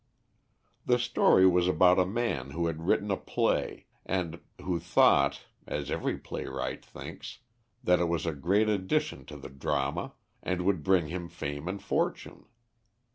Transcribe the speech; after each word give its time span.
The 0.83 0.97
story 0.97 1.45
was 1.45 1.67
about 1.67 1.99
a 1.99 2.07
man 2.07 2.49
who 2.49 2.65
had 2.65 2.87
written 2.87 3.11
a 3.11 3.17
play, 3.17 3.85
and 4.03 4.39
who 4.59 4.79
thought, 4.79 5.45
as 5.67 5.91
every 5.91 6.17
playwright 6.17 6.83
thinks, 6.83 7.37
that 7.83 7.99
it 7.99 8.07
was 8.09 8.25
a 8.25 8.33
great 8.33 8.67
addition 8.67 9.25
to 9.25 9.37
the 9.37 9.49
drama, 9.51 10.13
and 10.41 10.63
would 10.65 10.81
bring 10.81 11.09
him 11.09 11.29
fame 11.29 11.67
and 11.67 11.79
fortune. 11.79 12.47